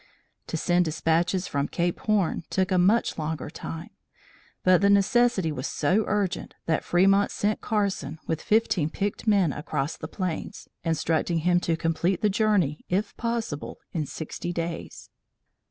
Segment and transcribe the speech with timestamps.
[0.47, 3.91] To send despatches around Cape Horn took a much longer time;
[4.63, 9.97] but the necessity was so urgent that Fremont sent Carson with fifteen picked men across
[9.97, 15.11] the plains, instructing him to complete the journey if possible in sixty days.